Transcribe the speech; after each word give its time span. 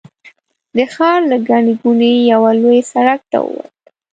د 0.75 0.77
ښار 0.93 1.19
له 1.31 1.37
ګڼې 1.49 1.73
ګوڼې 1.81 2.13
یوه 2.31 2.51
لوی 2.61 2.79
سړک 2.91 3.19
ته 3.31 3.37
ووت. 3.45 3.73